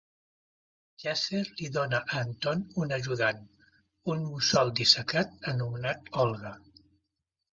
[1.01, 3.43] Geser li dona a Anton un ajudant,
[4.13, 6.55] un mussol dissecat anomenat Olga.